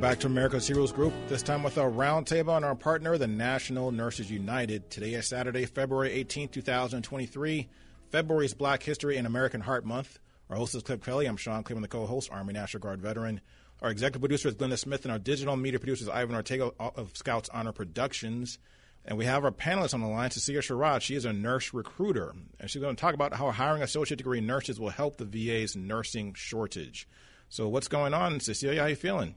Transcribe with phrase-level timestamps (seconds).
[0.00, 3.92] Back to America's Heroes Group, this time with our roundtable and our partner, the National
[3.92, 4.88] Nurses United.
[4.88, 7.68] Today is Saturday, February 18, 2023.
[8.08, 10.18] February is Black History and American Heart Month.
[10.48, 11.26] Our host is Cliff Kelly.
[11.26, 13.42] I'm Sean Cleveland, the co host, Army National Guard veteran.
[13.82, 17.14] Our executive producer is Glenda Smith, and our digital media producer is Ivan Ortega of
[17.14, 18.58] Scouts Honor Productions.
[19.04, 21.02] And we have our panelist on the line, Cecilia Sherrod.
[21.02, 24.40] She is a nurse recruiter, and she's going to talk about how hiring associate degree
[24.40, 27.06] nurses will help the VA's nursing shortage.
[27.50, 28.80] So, what's going on, Cecilia?
[28.80, 29.34] How are you feeling?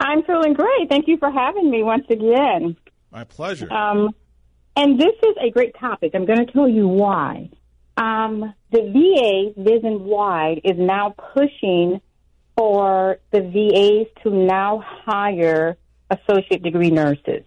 [0.00, 0.88] I'm feeling great.
[0.88, 2.76] Thank you for having me once again.
[3.10, 3.72] My pleasure.
[3.72, 4.14] Um,
[4.76, 6.12] and this is a great topic.
[6.14, 7.50] I'm going to tell you why.
[7.96, 12.00] Um, the VA, VISN wide, is now pushing
[12.56, 15.76] for the VAs to now hire
[16.10, 17.44] associate degree nurses.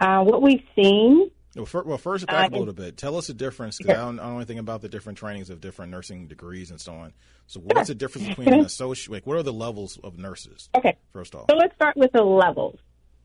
[0.00, 2.96] Uh, what we've seen well, for, well first, back uh, a little bit.
[2.96, 4.02] Tell us the difference, because sure.
[4.02, 6.80] I, don't, I don't know anything about the different trainings of different nursing degrees and
[6.80, 7.12] so on.
[7.46, 7.84] So, what's sure.
[7.86, 9.12] the difference between an associate?
[9.12, 10.70] Like, what are the levels of nurses?
[10.74, 10.96] Okay.
[11.12, 12.78] First off, so let's start with the levels.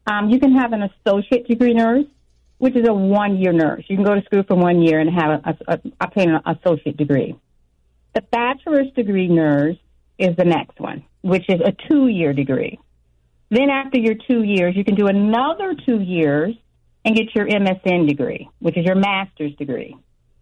[0.06, 2.06] Um, you can have an associate degree nurse,
[2.58, 3.84] which is a one-year nurse.
[3.88, 6.42] You can go to school for one year and have a, a, a, obtain an
[6.46, 7.36] associate degree.
[8.14, 9.78] The bachelor's degree nurse
[10.18, 12.80] is the next one, which is a two-year degree.
[13.50, 16.56] Then, after your two years, you can do another two years
[17.08, 19.96] and get your MSN degree, which is your master's degree.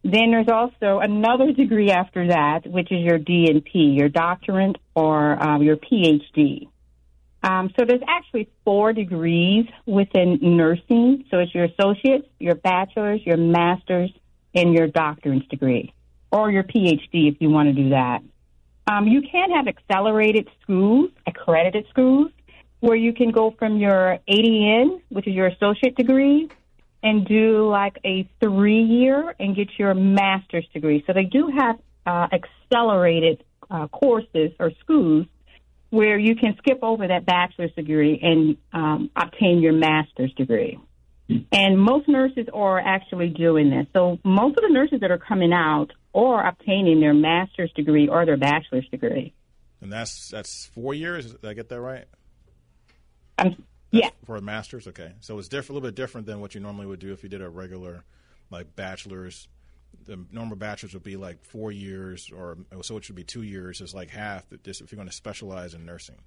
[0.03, 5.61] Then there's also another degree after that, which is your DNP, your doctorate or um,
[5.61, 6.67] your PhD.
[7.43, 11.25] Um, so there's actually four degrees within nursing.
[11.29, 14.11] So it's your associate's, your bachelor's, your master's,
[14.55, 15.93] and your doctorate's degree,
[16.31, 18.23] or your PhD if you want to do that.
[18.87, 22.31] Um, you can have accelerated schools, accredited schools,
[22.79, 26.49] where you can go from your ADN, which is your associate degree,
[27.01, 31.03] and do like a three year and get your master's degree.
[31.05, 35.27] So they do have uh, accelerated uh, courses or schools
[35.89, 40.79] where you can skip over that bachelor's degree and um, obtain your master's degree.
[41.51, 43.87] And most nurses are actually doing this.
[43.93, 48.25] So most of the nurses that are coming out are obtaining their master's degree or
[48.25, 49.33] their bachelor's degree.
[49.81, 51.33] And that's that's four years.
[51.33, 52.05] Did I get that right?
[53.37, 54.09] Um, yeah.
[54.25, 55.13] For a master's, okay.
[55.21, 57.29] So it's different, a little bit different than what you normally would do if you
[57.29, 58.03] did a regular,
[58.49, 59.47] like bachelor's.
[60.05, 63.79] The normal bachelor's would be like four years, or so it should be two years.
[63.79, 64.43] It's like half.
[64.63, 66.17] Just if you're going to specialize in nursing.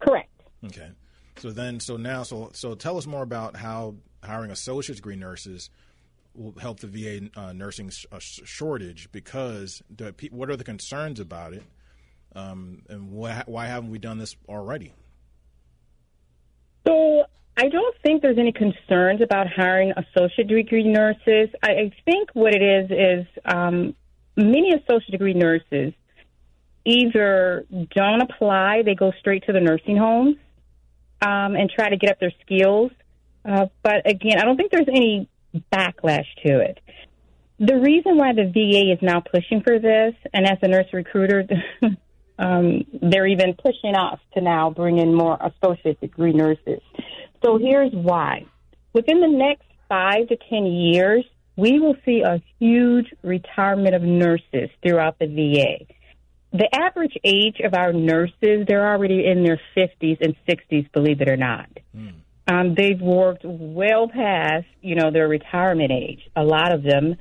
[0.00, 0.28] Correct.
[0.64, 0.90] Okay.
[1.36, 5.70] So then, so now, so so tell us more about how hiring associate degree nurses
[6.34, 11.20] will help the VA uh, nursing sh- uh, shortage because the, what are the concerns
[11.20, 11.62] about it,
[12.34, 14.92] um, and wh- why haven't we done this already?
[16.86, 17.24] So
[17.56, 21.50] I don't think there's any concerns about hiring associate degree nurses.
[21.62, 23.94] I, I think what it is is um,
[24.36, 25.92] many associate degree nurses
[26.84, 30.36] either don't apply, they go straight to the nursing homes
[31.20, 32.90] um, and try to get up their skills.
[33.44, 35.28] Uh, but again, I don't think there's any
[35.72, 36.80] backlash to it.
[37.58, 41.44] The reason why the VA is now pushing for this, and as a nurse recruiter,
[42.42, 46.80] um, they're even pushing us to now bring in more associate degree nurses.
[47.44, 48.46] So here's why.
[48.92, 51.24] Within the next five to 10 years,
[51.56, 55.84] we will see a huge retirement of nurses throughout the VA.
[56.52, 61.28] The average age of our nurses, they're already in their 50s and 60s, believe it
[61.28, 61.68] or not.
[61.96, 62.14] Mm.
[62.48, 67.14] Um, they've worked well past, you know, their retirement age, a lot of them,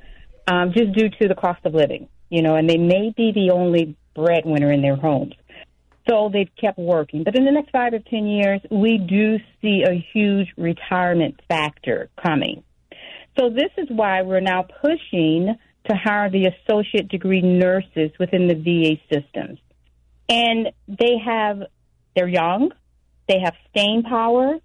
[0.48, 3.52] um, just due to the cost of living, you know, and they may be the
[3.54, 5.34] only breadwinner in their homes.
[6.10, 7.24] So they've kept working.
[7.24, 12.10] But in the next five or 10 years, we do see a huge retirement factor
[12.22, 12.64] coming.
[13.40, 15.56] So this is why we're now pushing
[15.90, 19.60] to hire the associate degree nurses within the VA systems.
[20.28, 21.64] And they have,
[22.16, 22.72] they're young,
[23.28, 24.58] they have staying power,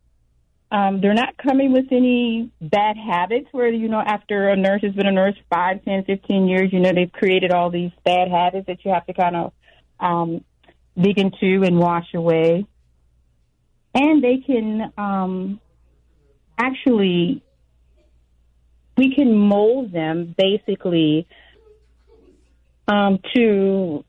[0.70, 4.92] um, they're not coming with any bad habits where, you know, after a nurse has
[4.94, 8.66] been a nurse five, ten, fifteen years, you know, they've created all these bad habits
[8.66, 9.52] that you have to kind of
[10.00, 10.44] um,
[11.00, 12.66] dig into and wash away.
[13.94, 15.60] And they can um,
[16.58, 17.42] actually,
[18.96, 21.28] we can mold them basically
[22.88, 24.04] um, to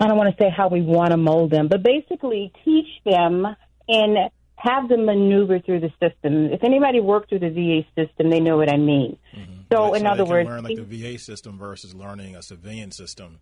[0.00, 3.46] I don't want to say how we want to mold them, but basically teach them
[3.86, 6.46] and have them maneuver through the system.
[6.52, 9.18] If anybody worked through the VA system, they know what I mean.
[9.36, 9.52] Mm-hmm.
[9.72, 13.40] So, in other words, learn like the VA system versus learning a civilian system.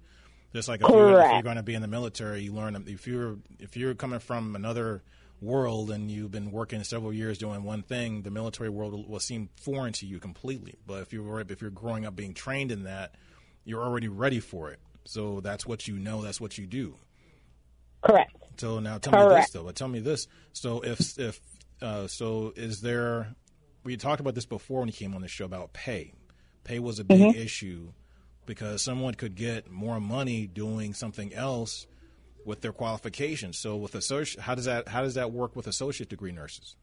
[0.55, 3.07] Just like if you're, if you're going to be in the military, you learn if
[3.07, 5.03] you're if you're coming from another
[5.41, 9.21] world and you've been working several years doing one thing, the military world will, will
[9.21, 10.77] seem foreign to you completely.
[10.87, 13.15] But if you're if you're growing up being trained in that,
[13.65, 14.79] you're already ready for it.
[15.05, 16.23] So that's what you know.
[16.23, 16.97] That's what you do.
[18.03, 18.37] correct.
[18.57, 19.65] So now tell me this though.
[19.65, 20.27] But tell me this.
[20.53, 21.41] So if if
[21.81, 23.35] uh, so, is there?
[23.85, 26.13] We talked about this before when you came on the show about pay.
[26.65, 27.41] Pay was a big Mm-hmm.
[27.41, 27.93] issue
[28.47, 31.87] because someone could get more money doing something else
[32.45, 33.59] with their qualifications.
[33.59, 36.77] So with associate, how does that how does that work with associate degree nurses?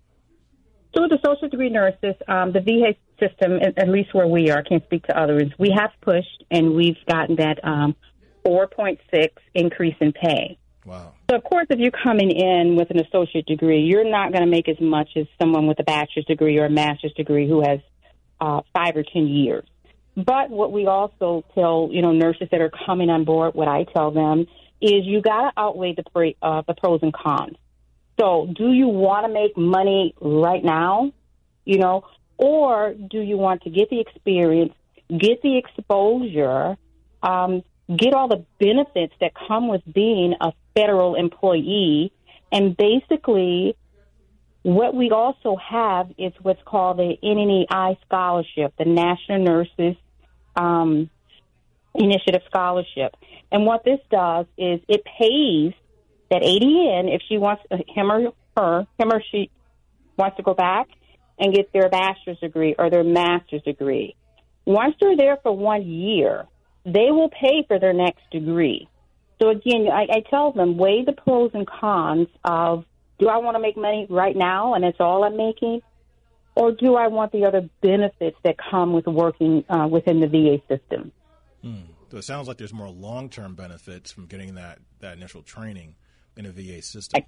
[0.95, 4.59] So with associate degree nurses, um, the VA system, at, at least where we are,
[4.59, 7.95] I can't speak to others, we have pushed and we've gotten that um,
[8.45, 8.97] 4.6
[9.53, 10.57] increase in pay.
[10.85, 11.13] Wow.
[11.29, 14.49] So, of course, if you're coming in with an associate degree, you're not going to
[14.49, 17.79] make as much as someone with a bachelor's degree or a master's degree who has
[18.39, 19.65] uh, five or ten years.
[20.15, 23.85] But what we also tell you know nurses that are coming on board, what I
[23.85, 24.47] tell them
[24.81, 27.57] is you got to outweigh the pre, uh, the pros and cons.
[28.19, 31.11] So, do you want to make money right now?
[31.65, 32.05] You know,
[32.37, 34.73] or do you want to get the experience,
[35.09, 36.77] get the exposure,
[37.21, 37.63] um,
[37.95, 42.11] get all the benefits that come with being a federal employee,
[42.51, 43.75] and basically,
[44.63, 49.95] what we also have is what's called the NNEI scholarship, the National Nurses
[50.55, 51.09] um,
[51.95, 53.15] Initiative Scholarship.
[53.51, 55.73] And what this does is it pays
[56.29, 59.49] that ADN if she wants him or her, him or she
[60.17, 60.87] wants to go back
[61.39, 64.15] and get their bachelor's degree or their master's degree.
[64.65, 66.45] Once they're there for one year,
[66.85, 68.87] they will pay for their next degree.
[69.41, 72.85] So again, I, I tell them weigh the pros and cons of
[73.19, 75.81] do I want to make money right now and it's all I'm making,
[76.55, 80.61] or do I want the other benefits that come with working uh, within the VA
[80.67, 81.11] system?
[82.11, 85.95] So it sounds like there's more long term benefits from getting that that initial training
[86.35, 87.23] in a VA system.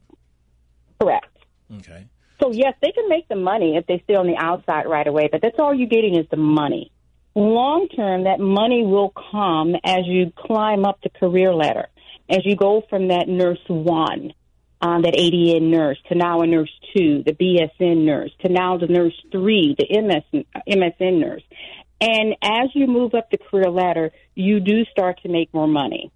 [1.00, 1.38] Correct.
[1.80, 2.08] Okay.
[2.42, 5.30] So yes, they can make the money if they stay on the outside right away,
[5.32, 6.92] but that's all you're getting is the money.
[7.34, 11.88] Long term, that money will come as you climb up the career ladder,
[12.30, 14.34] as you go from that nurse one,
[14.82, 18.88] um, that ADN nurse, to now a nurse two, the BSN nurse, to now the
[18.88, 21.44] nurse three, the MS, MSN nurse.
[22.02, 26.12] And as you move up the career ladder, you do start to make more money.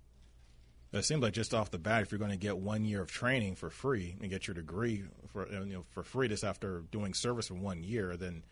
[0.92, 3.12] It seems like just off the bat, if you're going to get one year of
[3.12, 7.14] training for free and get your degree for you know for free just after doing
[7.14, 8.44] service for one year, then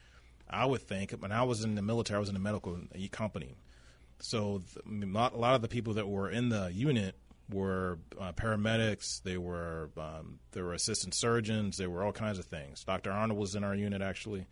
[0.50, 2.78] I would think when I was in the military, I was in a medical
[3.12, 3.56] company,
[4.20, 7.16] so a lot of the people that were in the unit
[7.52, 9.22] were uh, paramedics.
[9.24, 11.78] They were um, they were assistant surgeons.
[11.78, 12.84] There were all kinds of things.
[12.84, 13.12] Dr.
[13.12, 14.48] Arnold was in our unit actually.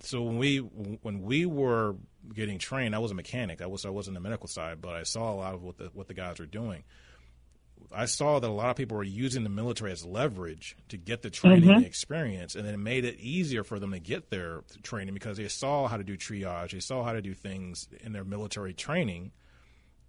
[0.00, 1.96] So when we when we were
[2.34, 3.62] getting trained, I was a mechanic.
[3.62, 5.90] I was I wasn't the medical side, but I saw a lot of what the
[5.94, 6.84] what the guys were doing.
[7.92, 11.22] I saw that a lot of people were using the military as leverage to get
[11.22, 11.78] the training mm-hmm.
[11.78, 15.36] and experience, and then it made it easier for them to get their training because
[15.36, 18.74] they saw how to do triage, they saw how to do things in their military
[18.74, 19.32] training,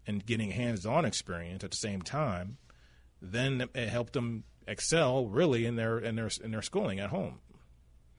[0.08, 2.58] and getting hands-on experience at the same time.
[3.22, 7.40] Then it helped them excel really in their in their in their schooling at home.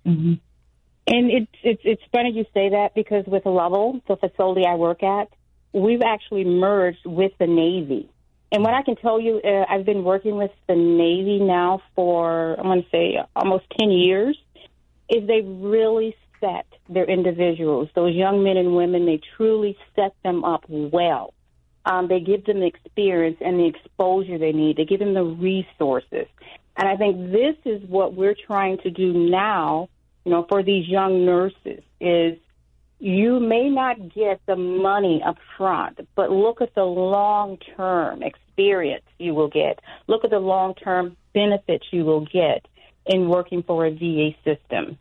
[0.07, 0.35] Mm-hmm.
[1.09, 5.03] And it's it's it's funny you say that because with Lovell, the facility I work
[5.03, 5.29] at,
[5.73, 8.11] we've actually merged with the Navy.
[8.53, 12.55] And what I can tell you, uh, I've been working with the Navy now for
[12.59, 14.39] I'm going to say almost ten years.
[15.09, 20.45] Is they really set their individuals, those young men and women, they truly set them
[20.45, 21.33] up well.
[21.85, 24.77] Um, they give them the experience and the exposure they need.
[24.77, 26.27] They give them the resources.
[26.77, 29.89] And I think this is what we're trying to do now,
[30.25, 32.39] you know, for these young nurses is
[32.99, 39.05] you may not get the money up front, but look at the long term experience
[39.19, 39.81] you will get.
[40.07, 42.67] Look at the long term benefits you will get
[43.07, 44.99] in working for a VA system.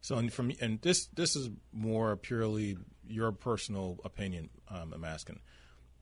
[0.00, 2.76] So, and from and this this is more purely
[3.08, 4.50] your personal opinion.
[4.68, 5.40] Um, I'm asking,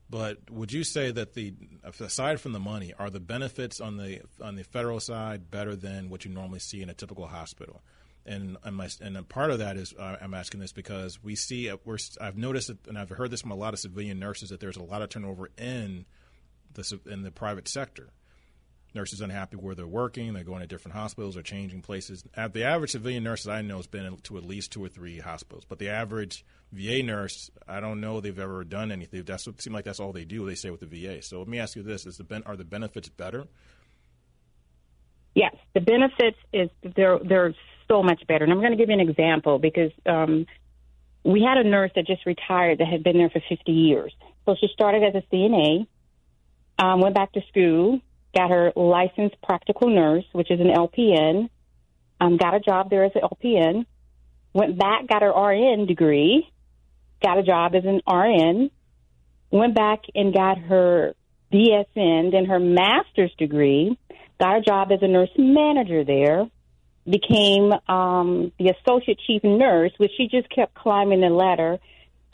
[0.09, 1.53] but would you say that the
[1.99, 6.09] aside from the money, are the benefits on the on the federal side better than
[6.09, 7.81] what you normally see in a typical hospital?
[8.25, 11.35] And and, my, and a part of that is uh, I'm asking this because we
[11.35, 14.19] see uh, we're I've noticed it, and I've heard this from a lot of civilian
[14.19, 16.05] nurses that there's a lot of turnover in
[16.73, 18.09] the in the private sector.
[18.95, 20.33] nurses unhappy where they're working.
[20.33, 22.23] They're going to different hospitals or changing places.
[22.35, 25.65] The average civilian nurses I know has been to at least two or three hospitals,
[25.67, 29.23] but the average VA nurse, I don't know they've ever done anything.
[29.27, 30.45] What seems like that's all they do.
[30.45, 31.21] They stay with the VA.
[31.21, 33.45] So let me ask you this: Is the are the benefits better?
[35.35, 37.53] Yes, the benefits is they're they're
[37.87, 38.43] so much better.
[38.43, 40.45] And I'm going to give you an example because um,
[41.23, 44.13] we had a nurse that just retired that had been there for 50 years.
[44.45, 45.87] So she started as a CNA,
[46.79, 48.01] um, went back to school,
[48.35, 51.49] got her licensed practical nurse, which is an LPN,
[52.19, 53.85] um, got a job there as an LPN,
[54.53, 56.47] went back, got her RN degree,
[57.21, 58.69] got a job as an RN,
[59.51, 61.13] went back and got her
[61.53, 63.97] BSN, then her master's degree,
[64.39, 66.47] got a job as a nurse manager there,
[67.09, 71.79] became um, the associate chief nurse, which she just kept climbing the ladder.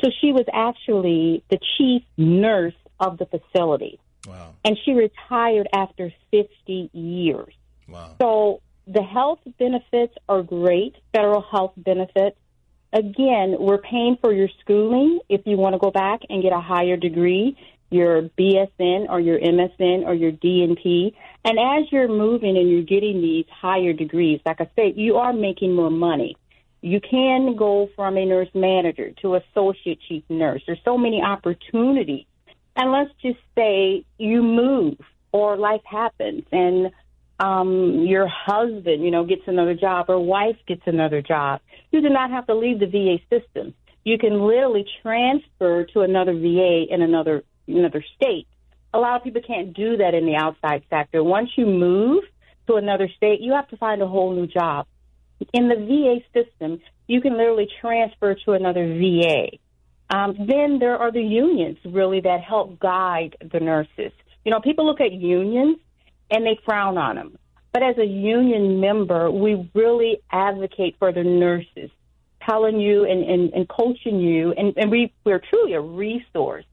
[0.02, 4.00] So she was actually the chief nurse of the facility.
[4.28, 4.54] Wow.
[4.64, 7.54] And she retired after 50 years.
[7.88, 8.16] Wow.
[8.22, 12.38] So the health benefits are great, federal health benefits.
[12.92, 16.60] Again, we're paying for your schooling if you want to go back and get a
[16.60, 17.56] higher degree,
[17.90, 21.14] your BSN or your MSN or your DNP.
[21.44, 25.34] And as you're moving and you're getting these higher degrees, like I said, you are
[25.34, 26.36] making more money.
[26.82, 30.62] You can go from a nurse manager to associate chief nurse.
[30.66, 32.26] There's so many opportunities.
[32.76, 34.98] And let's just say you move
[35.32, 36.92] or life happens and
[37.40, 41.62] um, your husband, you know, gets another job or wife gets another job.
[41.92, 43.74] You do not have to leave the VA system.
[44.04, 47.44] You can literally transfer to another VA in another
[47.78, 48.48] another state.
[48.94, 51.24] A lot of people can't do that in the outside sector.
[51.24, 52.24] Once you move
[52.68, 54.88] to another state, you have to find a whole new job.
[55.54, 59.58] In the VA system, you can literally transfer to another VA.
[60.10, 64.12] Um, then there are the unions really that help guide the nurses.
[64.44, 65.78] You know, people look at unions
[66.32, 67.38] and they frown on them.
[67.72, 71.92] But as a union member, we really advocate for the nurses,
[72.42, 76.66] telling you and, and, and coaching you, and, and we, we're truly a resource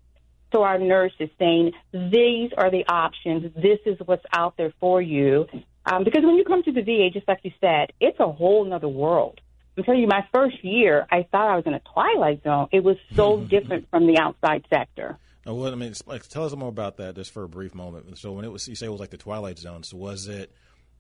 [0.57, 5.47] to our nurses saying, these are the options, this is what's out there for you.
[5.85, 8.65] Um, because when you come to the VA, just like you said, it's a whole
[8.65, 9.41] nother world.
[9.77, 12.69] I'm telling you, my first year, I thought I was in a twilight zone.
[12.73, 15.19] It was so different from the outside sector.
[15.45, 18.19] Now, what I mean, like, tell us more about that, just for a brief moment.
[18.19, 19.85] So, when it was, you say it was like the twilight zone.
[19.85, 20.51] So, was it?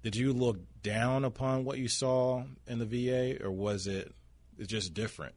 [0.02, 4.14] Did you look down upon what you saw in the VA, or was it
[4.64, 5.34] just different?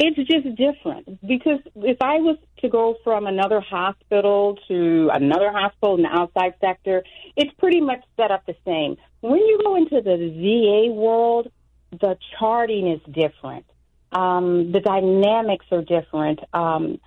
[0.00, 5.96] It's just different because if I was to go from another hospital to another hospital
[5.96, 7.02] in the outside sector,
[7.36, 8.96] it's pretty much set up the same.
[9.22, 11.50] When you go into the VA world,
[11.90, 13.66] the charting is different.
[14.12, 16.38] Um, the dynamics are different.
[16.52, 17.00] Um,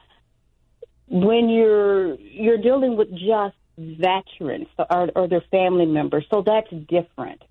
[1.08, 7.42] when you're you're dealing with just veterans or, or their family members, so that's different.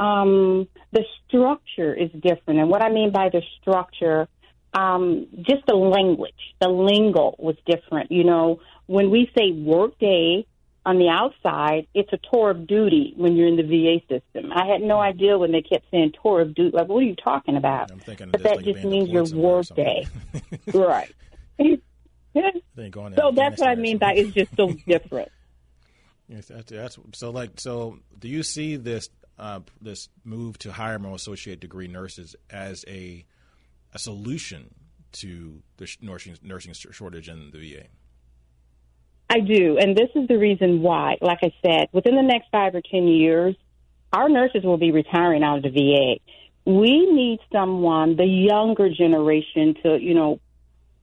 [0.00, 4.28] Um, the structure is different, and what I mean by the structure
[4.74, 8.10] um, just the language, the lingo was different.
[8.10, 10.46] You know, when we say workday
[10.84, 14.50] on the outside, it's a tour of duty when you're in the VA system.
[14.52, 16.76] I had no idea when they kept saying tour of duty.
[16.76, 17.90] Like, what are you talking about?
[17.90, 20.06] I'm thinking but that like just means your workday.
[20.74, 21.14] right.
[21.58, 25.30] so that's what I mean by it's just so different.
[26.28, 27.28] Yes, that's, that's, so.
[27.30, 32.34] Like, so do you see this uh, this move to hire more associate degree nurses
[32.48, 33.26] as a
[33.92, 34.74] a solution
[35.12, 37.86] to the nursing, nursing shortage in the VA?
[39.28, 41.16] I do, and this is the reason why.
[41.20, 43.56] Like I said, within the next five or ten years,
[44.12, 46.20] our nurses will be retiring out of the VA.
[46.70, 50.40] We need someone, the younger generation, to you know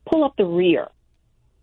[0.05, 0.87] pull up the rear.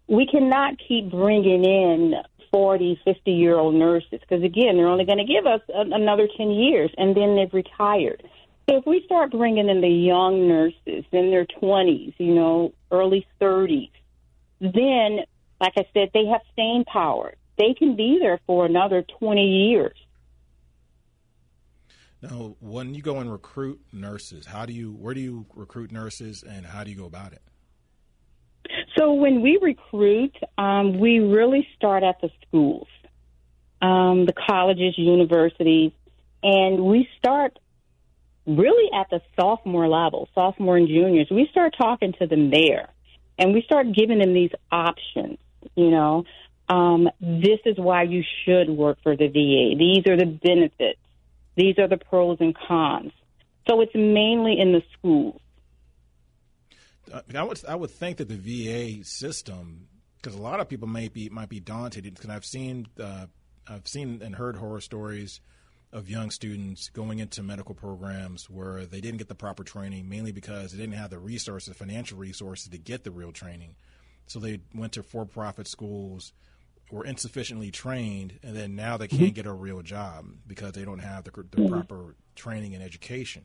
[0.09, 2.15] We cannot keep bringing in
[2.53, 6.29] 40, 50 year old nurses because, again, they're only going to give us a, another
[6.37, 8.23] 10 years and then they've retired.
[8.69, 13.25] So if we start bringing in the young nurses in their 20s, you know, early
[13.41, 13.91] 30s,
[14.61, 15.21] then,
[15.61, 17.35] like I said, they have staying power.
[17.59, 19.97] They can be there for another 20 years.
[22.21, 26.43] Now, when you go and recruit nurses, how do you, where do you recruit nurses
[26.43, 27.43] and how do you go about it?
[28.99, 32.89] So when we recruit, um, we really start at the schools,
[33.81, 35.93] um, the colleges, universities,
[36.43, 37.59] and we start
[38.47, 42.89] really at the sophomore level, sophomore and juniors, we start talking to them there
[43.39, 45.39] and we start giving them these options,
[45.75, 46.25] you know.
[46.69, 49.77] Um, this is why you should work for the VA.
[49.79, 50.99] These are the benefits.
[51.57, 53.13] These are the pros and cons.
[53.69, 55.41] So it's mainly in the schools.
[57.35, 59.87] I would I would think that the VA system,
[60.17, 63.27] because a lot of people may be might be daunted, because I've seen uh,
[63.69, 65.41] I've seen and heard horror stories
[65.93, 70.33] of young students going into medical programs where they didn't get the proper training, mainly
[70.33, 73.77] because they didn't have the resources, financial resources to get the real training.
[74.27, 76.33] So they went to for-profit schools,
[76.91, 79.35] were insufficiently trained, and then now they can't mm-hmm.
[79.35, 81.73] get a real job because they don't have the, the mm-hmm.
[81.73, 83.45] proper training and education.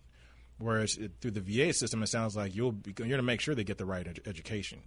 [0.58, 3.42] Whereas it, through the VA system, it sounds like you'll be, you're going to make
[3.42, 4.80] sure they get the right ed- education.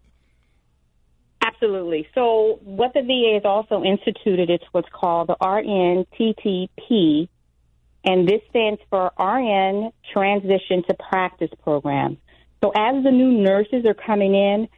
[1.45, 2.09] Absolutely.
[2.15, 7.29] So what the VA has also instituted is what's called the RNTTP,
[8.05, 12.19] and this stands for RN Transition to Practice Program.
[12.63, 14.69] So as the new nurses are coming in,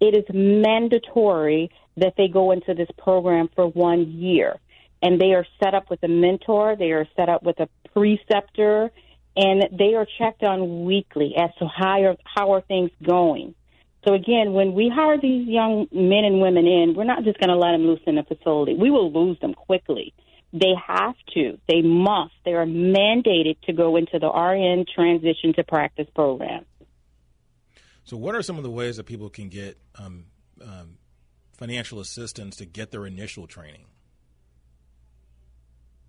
[0.00, 4.58] it is mandatory that they go into this program for one year.
[5.02, 8.90] And they are set up with a mentor, they are set up with a preceptor,
[9.36, 13.54] and they are checked on weekly as to how are, how are things going.
[14.06, 17.50] So again, when we hire these young men and women in, we're not just going
[17.50, 18.74] to let them loose in the facility.
[18.74, 20.14] We will lose them quickly.
[20.52, 21.58] They have to.
[21.68, 22.34] They must.
[22.44, 26.64] They are mandated to go into the RN transition to practice program.
[28.04, 30.24] So, what are some of the ways that people can get um,
[30.60, 30.98] um,
[31.56, 33.84] financial assistance to get their initial training?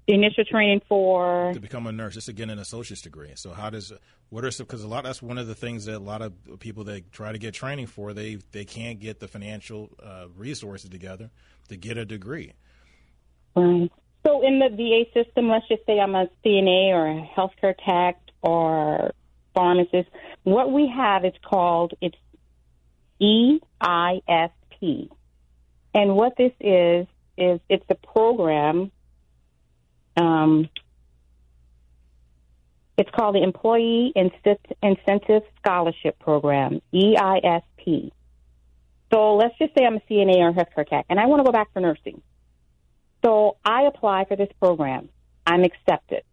[0.07, 2.15] The initial training for to become a nurse.
[2.15, 3.33] Just again an associate's degree.
[3.35, 3.93] So, how does
[4.29, 4.65] what are some?
[4.65, 7.31] because a lot that's one of the things that a lot of people that try
[7.31, 11.29] to get training for they they can't get the financial uh, resources together
[11.69, 12.53] to get a degree.
[13.55, 13.91] Right.
[14.23, 18.19] So in the VA system, let's just say I'm a CNA or a healthcare tech
[18.41, 19.11] or
[19.53, 20.09] pharmacist.
[20.43, 22.17] What we have is called it's
[23.21, 25.09] EISP,
[25.93, 28.91] and what this is is it's a program.
[30.17, 30.69] Um,
[32.97, 38.11] it's called the Employee Incentive Scholarship Program, EISP.
[39.11, 41.43] So let's just say I'm a CNA or a healthcare tech, and I want to
[41.43, 42.21] go back for nursing.
[43.23, 45.09] So I apply for this program.
[45.45, 46.23] I'm accepted.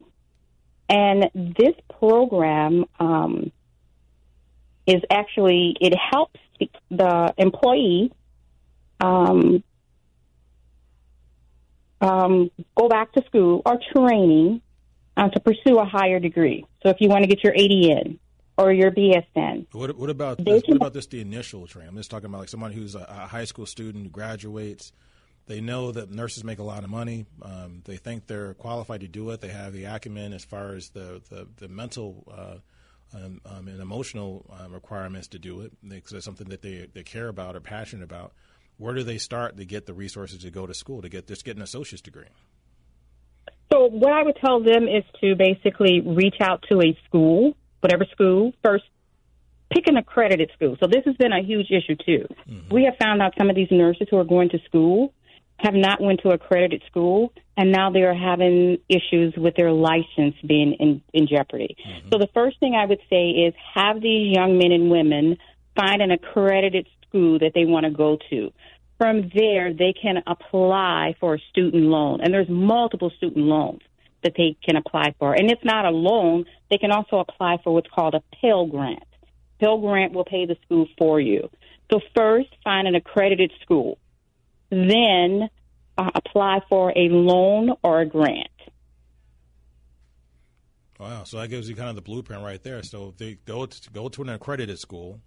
[0.89, 3.53] And this program um,
[4.87, 6.41] is actually, it helps
[6.91, 8.13] the employee
[9.01, 9.63] um,
[12.01, 14.63] um, go back to school or training
[15.17, 16.65] uh, to pursue a higher degree.
[16.83, 18.19] So if you want to get your ADN
[18.57, 19.67] or your BSN.
[19.73, 21.91] What, what about this, what about this the initial training?
[21.91, 24.93] I'm just talking about like someone who's a, a high school student who graduates–
[25.49, 27.25] they know that nurses make a lot of money.
[27.43, 29.41] Um, they think they're qualified to do it.
[29.41, 33.81] They have the acumen as far as the the, the mental uh, um, um, and
[33.81, 35.73] emotional um, requirements to do it.
[35.83, 38.33] Because it's something that they they care about or passionate about.
[38.77, 41.45] Where do they start to get the resources to go to school to get just
[41.45, 42.29] get an associate's degree?
[43.73, 48.05] So what I would tell them is to basically reach out to a school, whatever
[48.13, 48.85] school first.
[49.71, 50.79] Pick an accredited school.
[50.81, 52.27] So this has been a huge issue too.
[52.49, 52.75] Mm-hmm.
[52.75, 55.13] We have found out some of these nurses who are going to school
[55.59, 60.37] have not went to accredited school and now they are having issues with their license
[60.47, 61.77] being in, in jeopardy.
[61.85, 62.09] Mm-hmm.
[62.11, 65.37] So the first thing I would say is have these young men and women
[65.77, 68.53] find an accredited school that they want to go to.
[68.97, 73.81] From there, they can apply for a student loan, and there's multiple student loans
[74.25, 75.35] that they can apply for.
[75.35, 79.05] And it's not a loan; they can also apply for what's called a Pell Grant.
[79.61, 81.49] Pell Grant will pay the school for you.
[81.93, 83.99] So first, find an accredited school
[84.71, 85.49] then
[85.97, 88.49] uh, apply for a loan or a grant.
[90.99, 92.83] Wow, so that gives you kind of the blueprint right there.
[92.83, 95.21] So they go to go to an accredited school,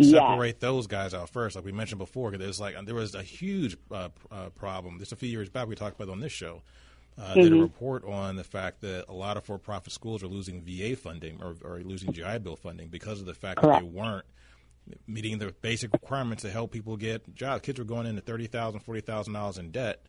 [0.00, 2.30] separate those guys out first, like we mentioned before.
[2.30, 4.98] Because there's like there was a huge uh, uh, problem.
[4.98, 6.62] Just a few years back, we talked about on this show.
[7.16, 7.40] Uh, mm-hmm.
[7.40, 10.96] Did a report on the fact that a lot of for-profit schools are losing VA
[10.96, 13.84] funding or, or losing GI Bill funding because of the fact Correct.
[13.84, 14.24] that they weren't
[15.06, 17.62] meeting the basic requirements to help people get jobs.
[17.62, 20.06] Kids were going into thirty thousand, forty thousand dollars in debt,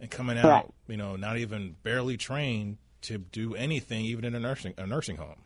[0.00, 0.66] and coming out, right.
[0.88, 5.16] you know, not even barely trained to do anything, even in a nursing a nursing
[5.16, 5.42] home,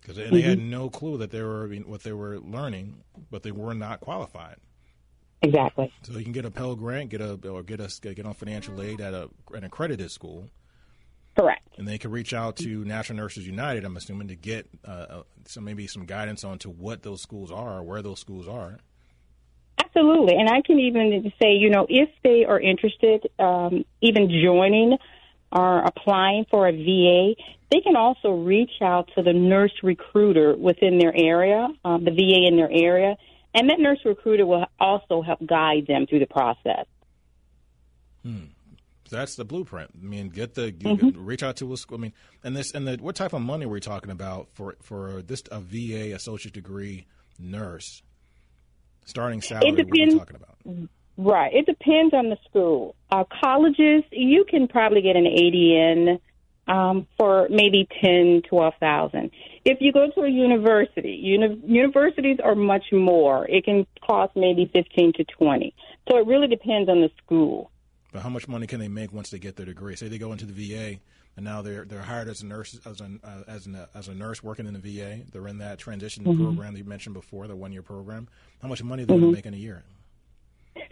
[0.00, 0.34] because mm-hmm.
[0.34, 0.70] they had mm-hmm.
[0.70, 4.56] no clue that they were what they were learning, but they were not qualified.
[5.42, 5.90] Exactly.
[6.02, 8.80] So you can get a Pell Grant, get a or get a get on financial
[8.82, 10.50] aid at a an accredited school.
[11.80, 15.22] And they can reach out to National Nurses United, I'm assuming, to get uh, uh,
[15.46, 18.76] some maybe some guidance on to what those schools are, where those schools are.
[19.78, 20.36] Absolutely.
[20.36, 24.98] And I can even say, you know, if they are interested, um, even joining
[25.52, 27.34] or applying for a VA,
[27.70, 32.46] they can also reach out to the nurse recruiter within their area, um, the VA
[32.46, 33.16] in their area,
[33.54, 36.84] and that nurse recruiter will also help guide them through the process.
[38.22, 38.48] Hmm
[39.10, 39.90] that's the blueprint.
[40.00, 41.24] I mean, get the mm-hmm.
[41.24, 41.86] reach out to us.
[41.92, 44.76] I mean, and this and the what type of money are we're talking about for
[44.82, 47.06] for this a VA associate degree
[47.38, 48.02] nurse
[49.04, 49.72] starting salary?
[49.72, 50.88] What are we talking about?
[51.16, 51.52] Right.
[51.52, 52.94] It depends on the school.
[53.10, 56.18] Uh, colleges, you can probably get an ADN
[56.66, 59.30] um, for maybe ten, twelve thousand.
[59.64, 63.46] If you go to a university, uni- universities are much more.
[63.48, 65.74] It can cost maybe fifteen to twenty.
[66.08, 67.70] So it really depends on the school.
[68.12, 69.96] But how much money can they make once they get their degree?
[69.96, 70.98] Say they go into the VA
[71.36, 74.08] and now they're they're hired as a nurse as an uh, as an, uh, as
[74.08, 75.20] a nurse working in the VA.
[75.32, 76.42] They're in that transition mm-hmm.
[76.42, 78.28] program that you mentioned before, the one year program.
[78.60, 79.32] How much money are they mm-hmm.
[79.32, 79.82] make in a year?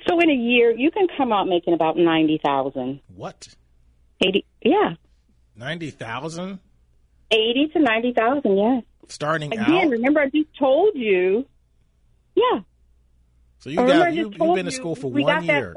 [0.07, 3.01] So in a year, you can come out making about ninety thousand.
[3.15, 3.49] What?
[4.25, 4.45] Eighty?
[4.63, 4.95] Yeah.
[5.57, 6.61] Ninety thousand.
[7.31, 8.57] Eighty to ninety thousand.
[8.57, 8.85] Yes.
[9.09, 9.71] Starting again.
[9.71, 9.91] Out?
[9.91, 11.47] Remember, I just told you.
[12.35, 12.61] Yeah.
[13.59, 15.75] So you got you, have been to school for one year.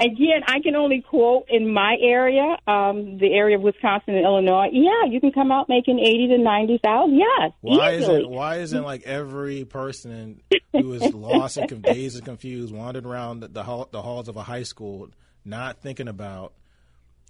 [0.00, 4.68] Again, I can only quote in my area, um, the area of Wisconsin and Illinois.
[4.72, 7.18] Yeah, you can come out making eighty to ninety thousand.
[7.18, 8.20] Yes, why easily.
[8.20, 10.40] isn't why isn't like every person
[10.72, 14.38] who is lost and dazed and confused, wandered around the, the, hall, the halls of
[14.38, 15.10] a high school,
[15.44, 16.54] not thinking about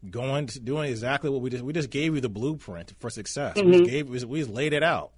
[0.09, 3.56] going to doing exactly what we just we just gave you the blueprint for success.
[3.56, 3.68] Mm-hmm.
[3.68, 5.11] We just gave we just laid it out.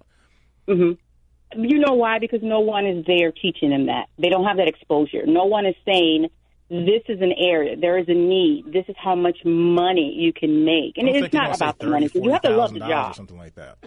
[0.67, 1.61] Mm-hmm.
[1.63, 2.17] You know why?
[2.17, 4.07] Because no one is there teaching them that.
[4.17, 5.27] They don't have that exposure.
[5.27, 6.29] No one is saying
[6.73, 7.75] this is an area.
[7.77, 8.65] There is a need.
[8.73, 12.09] This is how much money you can make, and it's not about the money.
[12.13, 13.77] You have to love the job, or something like that.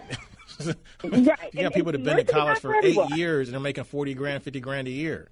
[1.05, 1.51] right.
[1.53, 4.15] You got people that have been in college for eight years and they're making forty
[4.15, 5.29] grand, fifty grand a year.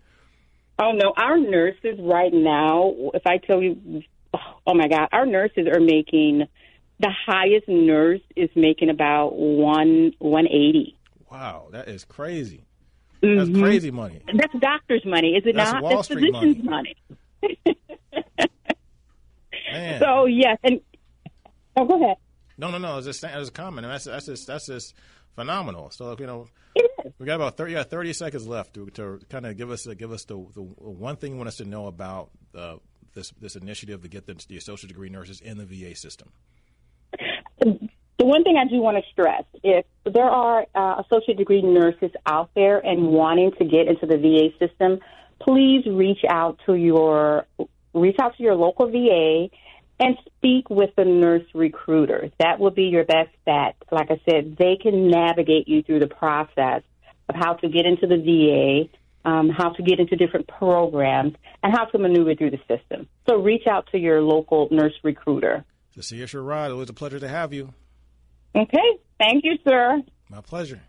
[0.79, 2.93] Oh no, our nurses right now.
[3.15, 4.03] If I tell you,
[4.67, 6.49] oh my God, our nurses are making
[6.99, 10.97] the highest nurse is making about one one eighty.
[11.31, 12.67] Wow, that is crazy.
[13.23, 13.63] That's mm-hmm.
[13.63, 14.21] crazy money.
[14.37, 15.83] That's doctor's money, is it That's not?
[15.83, 16.97] Wall That's Street physician's money.
[17.09, 17.19] money.
[19.99, 20.81] So yes, and
[21.77, 22.17] oh, go ahead.
[22.57, 22.99] No, no, no.
[22.99, 23.87] It's just it's a comment.
[23.87, 24.95] That's that's just that's just
[25.35, 25.91] phenomenal.
[25.91, 26.49] So you know,
[27.19, 30.13] we got about thirty yeah thirty seconds left to, to kind of give us give
[30.13, 32.77] us the, the one thing you want us to know about uh,
[33.15, 36.31] this this initiative to get the, the associate degree nurses in the VA system.
[37.61, 42.13] The one thing I do want to stress if there are uh, associate degree nurses
[42.27, 45.01] out there and wanting to get into the VA system,
[45.45, 47.47] please reach out to your
[47.93, 49.49] reach out to your local VA
[50.01, 52.31] and speak with the nurse recruiter.
[52.41, 53.77] That will be your best bet.
[53.93, 56.83] Like I said, they can navigate you through the process
[57.29, 61.73] of how to get into the VA, um, how to get into different programs, and
[61.73, 63.09] how to maneuver through the system.
[63.29, 65.65] So reach out to your local nurse recruiter.
[65.95, 67.73] Cecilia Sherrod, it was a pleasure to have you.
[68.57, 68.99] Okay.
[69.19, 70.03] Thank you, sir.
[70.29, 70.81] My pleasure.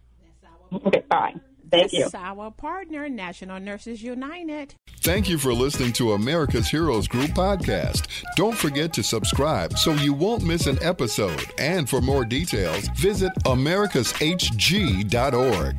[0.73, 1.35] Okay, bye.
[1.79, 2.09] Thank you.
[2.13, 4.75] our partner, National Nurses United.
[5.01, 8.07] Thank you for listening to America's Heroes Group podcast.
[8.35, 11.45] Don't forget to subscribe so you won't miss an episode.
[11.57, 15.75] And for more details, visit americashg.org.